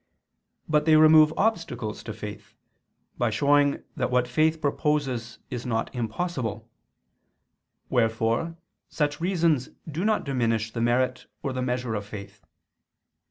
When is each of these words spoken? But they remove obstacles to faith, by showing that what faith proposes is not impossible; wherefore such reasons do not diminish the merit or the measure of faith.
But 0.67 0.85
they 0.85 0.95
remove 0.95 1.31
obstacles 1.37 2.01
to 2.05 2.11
faith, 2.13 2.55
by 3.19 3.29
showing 3.29 3.83
that 3.95 4.09
what 4.09 4.27
faith 4.27 4.59
proposes 4.59 5.37
is 5.51 5.63
not 5.63 5.93
impossible; 5.93 6.67
wherefore 7.87 8.57
such 8.89 9.21
reasons 9.21 9.69
do 9.87 10.03
not 10.03 10.23
diminish 10.23 10.71
the 10.71 10.81
merit 10.81 11.27
or 11.43 11.53
the 11.53 11.61
measure 11.61 11.93
of 11.93 12.07
faith. 12.07 12.43